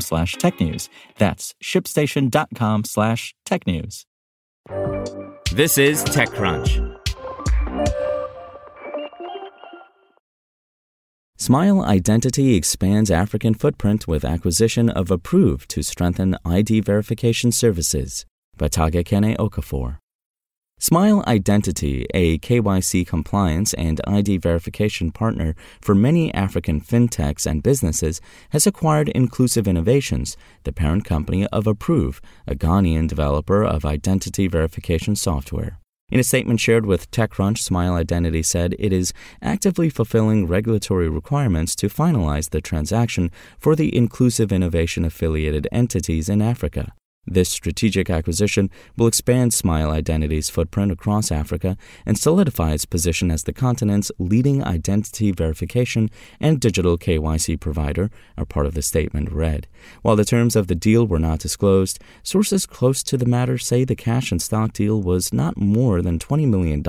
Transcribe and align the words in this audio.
slash 0.00 0.36
technews. 0.36 0.88
That's 1.18 1.54
shipstation.com 1.62 2.84
slash 2.84 3.34
technews. 3.46 4.04
This 5.52 5.78
is 5.78 6.04
TechCrunch. 6.04 6.94
Smile 11.36 11.82
Identity 11.82 12.54
expands 12.54 13.10
African 13.10 13.54
footprint 13.54 14.08
with 14.08 14.24
acquisition 14.24 14.88
of 14.88 15.08
Appruve 15.08 15.66
to 15.66 15.82
strengthen 15.82 16.38
ID 16.44 16.80
verification 16.80 17.52
services 17.52 18.24
by 18.56 18.68
Tage 18.68 19.04
Kene-Okafor. 19.04 19.98
Smile 20.84 21.24
Identity, 21.26 22.06
a 22.12 22.38
KYC 22.40 23.06
compliance 23.06 23.72
and 23.72 24.02
ID 24.06 24.36
verification 24.36 25.10
partner 25.10 25.56
for 25.80 25.94
many 25.94 26.32
African 26.34 26.78
fintechs 26.78 27.46
and 27.46 27.62
businesses, 27.62 28.20
has 28.50 28.66
acquired 28.66 29.08
Inclusive 29.08 29.66
Innovations, 29.66 30.36
the 30.64 30.74
parent 30.74 31.06
company 31.06 31.46
of 31.46 31.64
Appruve, 31.64 32.20
a 32.46 32.54
Ghanaian 32.54 33.08
developer 33.08 33.64
of 33.64 33.86
identity 33.86 34.46
verification 34.46 35.16
software. 35.16 35.80
In 36.10 36.20
a 36.20 36.22
statement 36.22 36.60
shared 36.60 36.84
with 36.84 37.10
TechCrunch, 37.10 37.60
Smile 37.60 37.94
Identity 37.94 38.42
said 38.42 38.76
it 38.78 38.92
is 38.92 39.14
actively 39.40 39.88
fulfilling 39.88 40.46
regulatory 40.46 41.08
requirements 41.08 41.74
to 41.76 41.88
finalize 41.88 42.50
the 42.50 42.60
transaction 42.60 43.30
for 43.58 43.74
the 43.74 43.96
Inclusive 43.96 44.52
Innovation 44.52 45.06
affiliated 45.06 45.66
entities 45.72 46.28
in 46.28 46.42
Africa. 46.42 46.92
This 47.26 47.48
strategic 47.48 48.10
acquisition 48.10 48.70
will 48.96 49.06
expand 49.06 49.54
Smile 49.54 49.90
Identity's 49.90 50.50
footprint 50.50 50.92
across 50.92 51.32
Africa 51.32 51.76
and 52.04 52.18
solidify 52.18 52.72
its 52.72 52.84
position 52.84 53.30
as 53.30 53.44
the 53.44 53.52
continent's 53.52 54.12
leading 54.18 54.62
identity 54.62 55.32
verification 55.32 56.10
and 56.38 56.60
digital 56.60 56.98
KYC 56.98 57.58
provider, 57.58 58.10
a 58.36 58.44
part 58.44 58.66
of 58.66 58.74
the 58.74 58.82
statement 58.82 59.32
read. 59.32 59.66
While 60.02 60.16
the 60.16 60.24
terms 60.26 60.54
of 60.54 60.66
the 60.66 60.74
deal 60.74 61.06
were 61.06 61.18
not 61.18 61.38
disclosed, 61.38 61.98
sources 62.22 62.66
close 62.66 63.02
to 63.04 63.16
the 63.16 63.26
matter 63.26 63.56
say 63.56 63.84
the 63.84 63.96
cash 63.96 64.30
and 64.30 64.42
stock 64.42 64.74
deal 64.74 65.00
was 65.00 65.32
not 65.32 65.56
more 65.56 66.02
than 66.02 66.18
$20 66.18 66.46
million, 66.46 66.82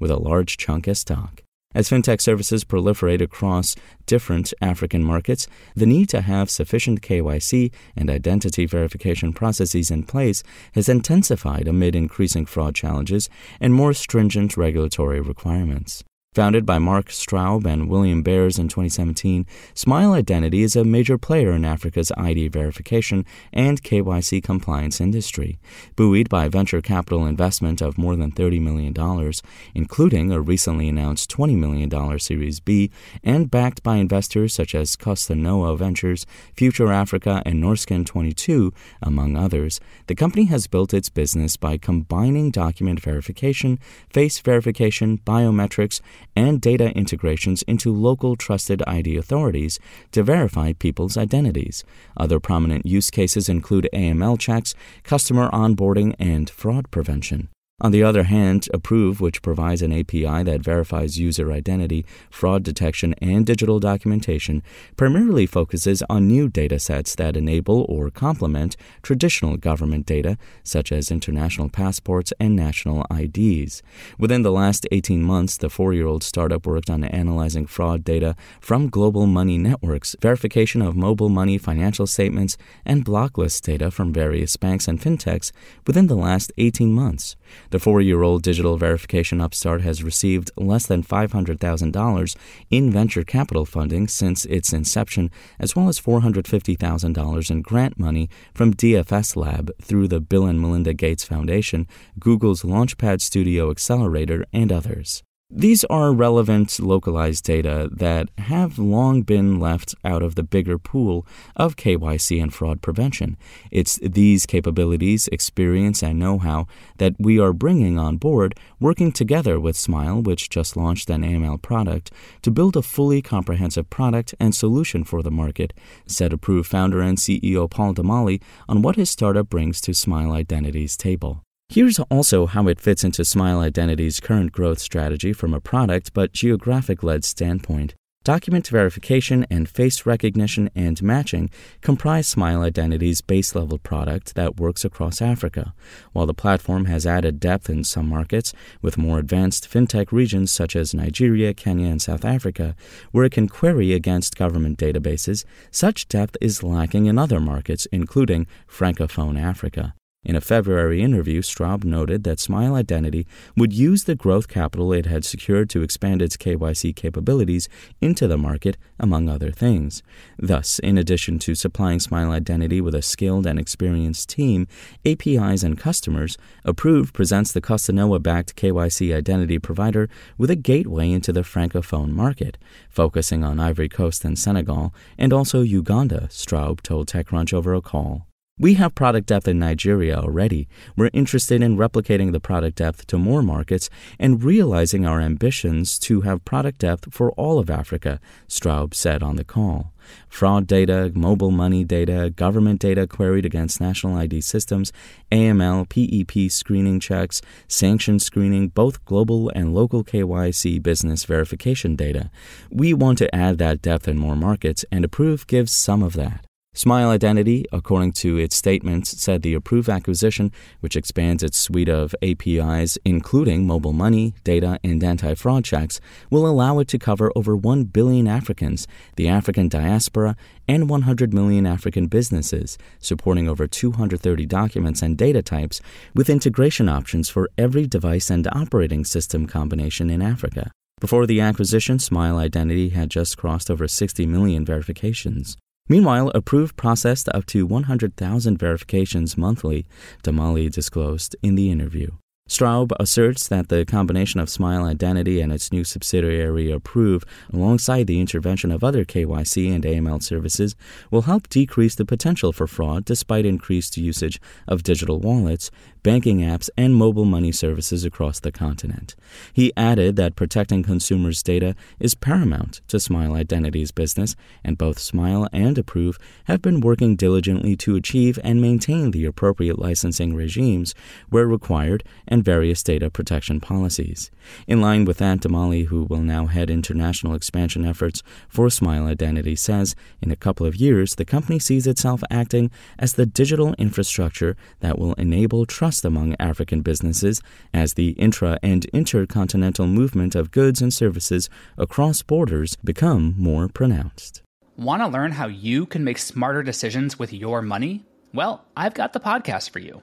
with 0.00 0.10
a 0.10 0.16
large 0.16 0.56
chunk 0.56 0.88
as 0.88 0.98
stock. 0.98 1.43
As 1.74 1.90
fintech 1.90 2.20
services 2.20 2.64
proliferate 2.64 3.20
across 3.20 3.74
different 4.06 4.54
African 4.60 5.02
markets, 5.02 5.48
the 5.74 5.86
need 5.86 6.08
to 6.10 6.20
have 6.20 6.48
sufficient 6.48 7.02
KYC 7.02 7.72
and 7.96 8.08
identity 8.08 8.64
verification 8.64 9.32
processes 9.32 9.90
in 9.90 10.04
place 10.04 10.42
has 10.74 10.88
intensified 10.88 11.66
amid 11.66 11.96
increasing 11.96 12.46
fraud 12.46 12.74
challenges 12.74 13.28
and 13.60 13.74
more 13.74 13.92
stringent 13.92 14.56
regulatory 14.56 15.20
requirements. 15.20 16.04
Founded 16.34 16.66
by 16.66 16.80
Mark 16.80 17.10
Straub 17.10 17.64
and 17.64 17.88
William 17.88 18.20
Bears 18.20 18.58
in 18.58 18.66
2017, 18.66 19.46
Smile 19.72 20.14
Identity 20.14 20.64
is 20.64 20.74
a 20.74 20.82
major 20.82 21.16
player 21.16 21.52
in 21.52 21.64
Africa's 21.64 22.10
ID 22.16 22.48
verification 22.48 23.24
and 23.52 23.80
KYC 23.80 24.42
compliance 24.42 25.00
industry. 25.00 25.60
Buoyed 25.94 26.28
by 26.28 26.48
venture 26.48 26.82
capital 26.82 27.24
investment 27.24 27.80
of 27.80 27.96
more 27.96 28.16
than 28.16 28.32
$30 28.32 28.60
million, 28.60 29.32
including 29.76 30.32
a 30.32 30.40
recently 30.40 30.88
announced 30.88 31.30
$20 31.30 31.56
million 31.56 32.18
Series 32.18 32.58
B, 32.58 32.90
and 33.22 33.48
backed 33.48 33.84
by 33.84 33.98
investors 33.98 34.52
such 34.52 34.74
as 34.74 34.96
Costanoa 34.96 35.78
Ventures, 35.78 36.26
Future 36.56 36.90
Africa, 36.90 37.44
and 37.46 37.62
Norrsken22, 37.62 38.74
among 39.00 39.36
others, 39.36 39.78
the 40.08 40.16
company 40.16 40.46
has 40.46 40.66
built 40.66 40.92
its 40.92 41.10
business 41.10 41.56
by 41.56 41.76
combining 41.78 42.50
document 42.50 42.98
verification, 42.98 43.78
face 44.10 44.40
verification, 44.40 45.18
biometrics, 45.18 46.00
and 46.36 46.60
data 46.60 46.90
integrations 46.96 47.62
into 47.62 47.92
local 47.92 48.36
trusted 48.36 48.82
ID 48.86 49.16
authorities 49.16 49.78
to 50.12 50.22
verify 50.22 50.72
people's 50.72 51.16
identities. 51.16 51.84
Other 52.16 52.40
prominent 52.40 52.86
use 52.86 53.10
cases 53.10 53.48
include 53.48 53.88
AML 53.92 54.38
checks, 54.38 54.74
customer 55.02 55.48
onboarding, 55.50 56.14
and 56.18 56.50
fraud 56.50 56.90
prevention. 56.90 57.48
On 57.80 57.90
the 57.90 58.04
other 58.04 58.22
hand, 58.22 58.68
Appruve, 58.72 59.20
which 59.20 59.42
provides 59.42 59.82
an 59.82 59.92
API 59.92 60.44
that 60.44 60.62
verifies 60.62 61.18
user 61.18 61.50
identity, 61.50 62.06
fraud 62.30 62.62
detection, 62.62 63.16
and 63.20 63.44
digital 63.44 63.80
documentation, 63.80 64.62
primarily 64.96 65.44
focuses 65.44 66.00
on 66.08 66.28
new 66.28 66.48
datasets 66.48 67.16
that 67.16 67.36
enable 67.36 67.84
or 67.88 68.10
complement 68.10 68.76
traditional 69.02 69.56
government 69.56 70.06
data, 70.06 70.38
such 70.62 70.92
as 70.92 71.10
international 71.10 71.68
passports 71.68 72.32
and 72.38 72.54
national 72.54 73.04
IDs. 73.12 73.82
Within 74.20 74.42
the 74.42 74.52
last 74.52 74.86
18 74.92 75.20
months, 75.20 75.56
the 75.56 75.68
four 75.68 75.92
year 75.92 76.06
old 76.06 76.22
startup 76.22 76.66
worked 76.66 76.88
on 76.88 77.02
analyzing 77.02 77.66
fraud 77.66 78.04
data 78.04 78.36
from 78.60 78.88
global 78.88 79.26
money 79.26 79.58
networks, 79.58 80.14
verification 80.20 80.80
of 80.80 80.94
mobile 80.94 81.28
money 81.28 81.58
financial 81.58 82.06
statements, 82.06 82.56
and 82.86 83.04
blocklist 83.04 83.62
data 83.62 83.90
from 83.90 84.12
various 84.12 84.56
banks 84.56 84.86
and 84.86 85.00
fintechs 85.00 85.50
within 85.88 86.06
the 86.06 86.14
last 86.14 86.52
18 86.56 86.92
months. 86.92 87.34
The 87.74 87.80
four 87.80 88.00
year 88.00 88.22
old 88.22 88.44
digital 88.44 88.76
verification 88.76 89.40
upstart 89.40 89.80
has 89.80 90.04
received 90.04 90.52
less 90.56 90.86
than 90.86 91.02
$500,000 91.02 92.36
in 92.70 92.92
venture 92.92 93.24
capital 93.24 93.66
funding 93.66 94.06
since 94.06 94.44
its 94.44 94.72
inception, 94.72 95.28
as 95.58 95.74
well 95.74 95.88
as 95.88 95.98
$450,000 95.98 97.50
in 97.50 97.62
grant 97.62 97.98
money 97.98 98.30
from 98.54 98.74
DFS 98.74 99.34
Lab 99.34 99.72
through 99.82 100.06
the 100.06 100.20
Bill 100.20 100.46
and 100.46 100.60
Melinda 100.60 100.94
Gates 100.94 101.24
Foundation, 101.24 101.88
Google's 102.16 102.62
Launchpad 102.62 103.20
Studio 103.20 103.72
Accelerator, 103.72 104.44
and 104.52 104.70
others. 104.70 105.24
These 105.56 105.84
are 105.84 106.12
relevant 106.12 106.80
localized 106.80 107.44
data 107.44 107.88
that 107.92 108.28
have 108.38 108.76
long 108.76 109.22
been 109.22 109.60
left 109.60 109.94
out 110.04 110.20
of 110.20 110.34
the 110.34 110.42
bigger 110.42 110.78
pool 110.78 111.24
of 111.54 111.76
KYC 111.76 112.42
and 112.42 112.52
fraud 112.52 112.82
prevention. 112.82 113.36
It's 113.70 113.96
these 114.02 114.46
capabilities, 114.46 115.28
experience, 115.28 116.02
and 116.02 116.18
know 116.18 116.38
how 116.38 116.66
that 116.98 117.14
we 117.20 117.38
are 117.38 117.52
bringing 117.52 118.00
on 118.00 118.16
board, 118.16 118.58
working 118.80 119.12
together 119.12 119.60
with 119.60 119.76
Smile, 119.76 120.20
which 120.20 120.50
just 120.50 120.76
launched 120.76 121.08
an 121.08 121.22
AML 121.22 121.62
product, 121.62 122.10
to 122.42 122.50
build 122.50 122.76
a 122.76 122.82
fully 122.82 123.22
comprehensive 123.22 123.88
product 123.88 124.34
and 124.40 124.56
solution 124.56 125.04
for 125.04 125.22
the 125.22 125.30
market, 125.30 125.72
said 126.04 126.32
approved 126.32 126.68
founder 126.68 127.00
and 127.00 127.16
CEO 127.16 127.70
Paul 127.70 127.94
Damalie 127.94 128.42
on 128.68 128.82
what 128.82 128.96
his 128.96 129.08
startup 129.08 129.48
brings 129.50 129.80
to 129.82 129.94
Smile 129.94 130.32
Identity's 130.32 130.96
table. 130.96 131.44
Here's 131.68 131.98
also 131.98 132.46
how 132.46 132.68
it 132.68 132.78
fits 132.78 133.02
into 133.02 133.24
Smile 133.24 133.58
Identity's 133.60 134.20
current 134.20 134.52
growth 134.52 134.78
strategy 134.78 135.32
from 135.32 135.52
a 135.52 135.60
product 135.60 136.12
but 136.12 136.32
geographic 136.32 137.02
led 137.02 137.24
standpoint. 137.24 137.94
Document 138.22 138.66
verification 138.68 139.44
and 139.50 139.68
face 139.68 140.06
recognition 140.06 140.70
and 140.74 141.02
matching 141.02 141.50
comprise 141.80 142.28
Smile 142.28 142.62
Identity's 142.62 143.20
base 143.20 143.54
level 143.54 143.78
product 143.78 144.34
that 144.34 144.58
works 144.58 144.84
across 144.84 145.20
Africa. 145.20 145.74
While 146.12 146.26
the 146.26 146.32
platform 146.32 146.84
has 146.84 147.06
added 147.06 147.40
depth 147.40 147.68
in 147.68 147.82
some 147.82 148.08
markets, 148.08 148.52
with 148.80 148.96
more 148.96 149.18
advanced 149.18 149.68
fintech 149.68 150.12
regions 150.12 150.52
such 150.52 150.76
as 150.76 150.94
Nigeria, 150.94 151.52
Kenya, 151.52 151.88
and 151.88 152.00
South 152.00 152.24
Africa, 152.24 152.76
where 153.10 153.24
it 153.24 153.32
can 153.32 153.48
query 153.48 153.92
against 153.92 154.36
government 154.36 154.78
databases, 154.78 155.44
such 155.70 156.08
depth 156.08 156.36
is 156.40 156.62
lacking 156.62 157.06
in 157.06 157.18
other 157.18 157.40
markets, 157.40 157.86
including 157.86 158.46
Francophone 158.68 159.38
Africa. 159.38 159.94
In 160.24 160.36
a 160.36 160.40
February 160.40 161.02
interview, 161.02 161.42
Straub 161.42 161.84
noted 161.84 162.24
that 162.24 162.40
Smile 162.40 162.74
Identity 162.74 163.26
would 163.56 163.72
use 163.72 164.04
the 164.04 164.14
growth 164.14 164.48
capital 164.48 164.92
it 164.92 165.06
had 165.06 165.24
secured 165.24 165.68
to 165.70 165.82
expand 165.82 166.22
its 166.22 166.36
KYC 166.36 166.96
capabilities 166.96 167.68
into 168.00 168.26
the 168.26 168.38
market, 168.38 168.76
among 168.98 169.28
other 169.28 169.50
things. 169.50 170.02
Thus, 170.38 170.78
in 170.78 170.96
addition 170.96 171.38
to 171.40 171.54
supplying 171.54 172.00
Smile 172.00 172.30
Identity 172.32 172.80
with 172.80 172.94
a 172.94 173.02
skilled 173.02 173.46
and 173.46 173.58
experienced 173.58 174.28
team, 174.30 174.66
APIs, 175.04 175.62
and 175.62 175.78
customers, 175.78 176.38
Approved 176.64 177.12
presents 177.12 177.52
the 177.52 177.60
Costanoa 177.60 178.22
backed 178.22 178.56
KYC 178.56 179.14
identity 179.14 179.58
provider 179.58 180.08
with 180.38 180.50
a 180.50 180.56
gateway 180.56 181.10
into 181.10 181.32
the 181.32 181.42
Francophone 181.42 182.10
market, 182.10 182.56
focusing 182.88 183.44
on 183.44 183.60
Ivory 183.60 183.88
Coast 183.88 184.24
and 184.24 184.38
Senegal, 184.38 184.94
and 185.18 185.32
also 185.32 185.60
Uganda, 185.60 186.28
Straub 186.30 186.80
told 186.80 187.08
TechCrunch 187.08 187.52
over 187.52 187.74
a 187.74 187.82
call. 187.82 188.26
We 188.56 188.74
have 188.74 188.94
product 188.94 189.26
depth 189.26 189.48
in 189.48 189.58
Nigeria 189.58 190.14
already. 190.14 190.68
We're 190.96 191.10
interested 191.12 191.60
in 191.60 191.76
replicating 191.76 192.30
the 192.30 192.38
product 192.38 192.76
depth 192.76 193.04
to 193.08 193.18
more 193.18 193.42
markets 193.42 193.90
and 194.16 194.44
realizing 194.44 195.04
our 195.04 195.20
ambitions 195.20 195.98
to 196.00 196.20
have 196.20 196.44
product 196.44 196.78
depth 196.78 197.12
for 197.12 197.32
all 197.32 197.58
of 197.58 197.68
Africa, 197.68 198.20
Straub 198.46 198.94
said 198.94 199.24
on 199.24 199.34
the 199.34 199.42
call. 199.42 199.92
Fraud 200.28 200.68
data, 200.68 201.10
mobile 201.16 201.50
money 201.50 201.82
data, 201.82 202.30
government 202.30 202.80
data 202.80 203.08
queried 203.08 203.44
against 203.44 203.80
national 203.80 204.16
ID 204.16 204.40
systems, 204.40 204.92
AML, 205.32 205.88
PEP 205.88 206.48
screening 206.48 207.00
checks, 207.00 207.42
sanction 207.66 208.20
screening, 208.20 208.68
both 208.68 209.04
global 209.04 209.50
and 209.56 209.74
local 209.74 210.04
KYC 210.04 210.80
business 210.80 211.24
verification 211.24 211.96
data. 211.96 212.30
We 212.70 212.94
want 212.94 213.18
to 213.18 213.34
add 213.34 213.58
that 213.58 213.82
depth 213.82 214.06
in 214.06 214.16
more 214.16 214.36
markets, 214.36 214.84
and 214.92 215.04
Appruve 215.04 215.48
gives 215.48 215.72
some 215.72 216.04
of 216.04 216.12
that. 216.12 216.44
Smile 216.76 217.10
Identity, 217.10 217.64
according 217.70 218.10
to 218.14 218.36
its 218.36 218.56
statements, 218.56 219.22
said 219.22 219.42
the 219.42 219.54
approved 219.54 219.88
acquisition, 219.88 220.50
which 220.80 220.96
expands 220.96 221.44
its 221.44 221.56
suite 221.56 221.88
of 221.88 222.16
APIs, 222.20 222.98
including 223.04 223.64
mobile 223.64 223.92
money, 223.92 224.34
data, 224.42 224.80
and 224.82 225.02
anti 225.04 225.34
fraud 225.34 225.64
checks, 225.64 226.00
will 226.30 226.48
allow 226.48 226.80
it 226.80 226.88
to 226.88 226.98
cover 226.98 227.30
over 227.36 227.54
1 227.54 227.84
billion 227.84 228.26
Africans, 228.26 228.88
the 229.14 229.28
African 229.28 229.68
diaspora, 229.68 230.34
and 230.66 230.90
100 230.90 231.32
million 231.32 231.64
African 231.64 232.08
businesses, 232.08 232.76
supporting 232.98 233.48
over 233.48 233.68
230 233.68 234.44
documents 234.44 235.00
and 235.00 235.16
data 235.16 235.42
types, 235.42 235.80
with 236.12 236.28
integration 236.28 236.88
options 236.88 237.28
for 237.28 237.48
every 237.56 237.86
device 237.86 238.30
and 238.30 238.48
operating 238.48 239.04
system 239.04 239.46
combination 239.46 240.10
in 240.10 240.20
Africa. 240.20 240.72
Before 241.00 241.24
the 241.24 241.40
acquisition, 241.40 242.00
Smile 242.00 242.38
Identity 242.38 242.88
had 242.88 243.10
just 243.10 243.38
crossed 243.38 243.70
over 243.70 243.86
60 243.86 244.26
million 244.26 244.64
verifications. 244.64 245.56
Meanwhile, 245.86 246.30
Appruve 246.34 246.76
processed 246.76 247.28
up 247.34 247.44
to 247.46 247.66
100,000 247.66 248.58
verifications 248.58 249.36
monthly, 249.36 249.86
Damalie 250.22 250.70
disclosed 250.70 251.36
in 251.42 251.56
the 251.56 251.70
interview. 251.70 252.10
Straub 252.46 252.92
asserts 253.00 253.48
that 253.48 253.70
the 253.70 253.86
combination 253.86 254.38
of 254.38 254.50
Smile 254.50 254.84
Identity 254.84 255.40
and 255.40 255.50
its 255.50 255.72
new 255.72 255.82
subsidiary 255.82 256.70
Appruve, 256.70 257.24
alongside 257.50 258.06
the 258.06 258.20
intervention 258.20 258.70
of 258.70 258.84
other 258.84 259.06
KYC 259.06 259.74
and 259.74 259.82
AML 259.82 260.22
services, 260.22 260.76
will 261.10 261.22
help 261.22 261.48
decrease 261.48 261.94
the 261.94 262.04
potential 262.04 262.52
for 262.52 262.66
fraud 262.66 263.06
despite 263.06 263.46
increased 263.46 263.96
usage 263.96 264.38
of 264.68 264.82
digital 264.82 265.20
wallets, 265.20 265.70
banking 266.02 266.40
apps, 266.40 266.68
and 266.76 266.94
mobile 266.94 267.24
money 267.24 267.50
services 267.50 268.04
across 268.04 268.40
the 268.40 268.52
continent. 268.52 269.16
He 269.54 269.72
added 269.74 270.16
that 270.16 270.36
protecting 270.36 270.82
consumers' 270.82 271.42
data 271.42 271.74
is 271.98 272.14
paramount 272.14 272.82
to 272.88 273.00
Smile 273.00 273.32
Identity's 273.32 273.90
business, 273.90 274.36
and 274.62 274.76
both 274.76 274.98
Smile 274.98 275.48
and 275.50 275.78
Appruve 275.78 276.18
have 276.44 276.60
been 276.60 276.82
working 276.82 277.16
diligently 277.16 277.74
to 277.76 277.96
achieve 277.96 278.38
and 278.44 278.60
maintain 278.60 279.12
the 279.12 279.24
appropriate 279.24 279.78
licensing 279.78 280.34
regimes 280.34 280.94
where 281.30 281.46
required 281.46 282.04
and 282.34 282.44
various 282.44 282.82
data 282.82 283.08
protection 283.08 283.60
policies. 283.60 284.28
In 284.66 284.80
line 284.80 285.04
with 285.04 285.18
that, 285.18 285.38
Damalie, 285.38 285.86
who 285.86 286.02
will 286.02 286.20
now 286.20 286.46
head 286.46 286.68
international 286.68 287.36
expansion 287.36 287.86
efforts 287.86 288.24
for 288.48 288.68
Smile 288.68 289.06
Identity, 289.06 289.54
says 289.54 289.94
in 290.20 290.32
a 290.32 290.36
couple 290.36 290.66
of 290.66 290.74
years, 290.74 291.14
the 291.14 291.24
company 291.24 291.60
sees 291.60 291.86
itself 291.86 292.24
acting 292.32 292.72
as 292.98 293.12
the 293.12 293.24
digital 293.24 293.72
infrastructure 293.74 294.56
that 294.80 294.98
will 294.98 295.12
enable 295.14 295.64
trust 295.64 296.04
among 296.04 296.34
African 296.40 296.80
businesses 296.80 297.40
as 297.72 297.94
the 297.94 298.10
intra 298.26 298.58
and 298.64 298.84
intercontinental 298.86 299.86
movement 299.86 300.34
of 300.34 300.50
goods 300.50 300.82
and 300.82 300.92
services 300.92 301.48
across 301.78 302.22
borders 302.22 302.74
become 302.82 303.36
more 303.38 303.68
pronounced. 303.68 304.42
Want 304.76 305.02
to 305.02 305.06
learn 305.06 305.30
how 305.30 305.46
you 305.46 305.86
can 305.86 306.02
make 306.02 306.18
smarter 306.18 306.64
decisions 306.64 307.16
with 307.16 307.32
your 307.32 307.62
money? 307.62 308.04
Well, 308.32 308.64
I've 308.76 308.94
got 308.94 309.12
the 309.12 309.20
podcast 309.20 309.70
for 309.70 309.78
you. 309.78 310.02